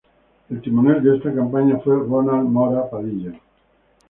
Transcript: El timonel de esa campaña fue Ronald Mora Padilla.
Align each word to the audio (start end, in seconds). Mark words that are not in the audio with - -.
El 0.49 0.59
timonel 0.63 1.03
de 1.03 1.15
esa 1.17 1.31
campaña 1.31 1.77
fue 1.77 1.95
Ronald 1.95 2.49
Mora 2.49 2.89
Padilla. 2.89 3.39